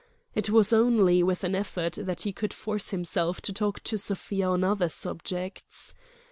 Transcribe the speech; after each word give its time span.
It 0.33 0.49
was 0.49 0.73
only 0.73 1.21
with 1.21 1.43
an 1.43 1.53
effort 1.53 1.93
that 1.93 2.23
he 2.23 2.33
could 2.33 2.55
force 2.55 2.89
himself 2.89 3.39
to 3.41 3.53
talk 3.53 3.81
to 3.83 3.99
Sofia 3.99 4.47
on 4.49 4.63
other 4.63 4.89
subjects. 4.89 5.93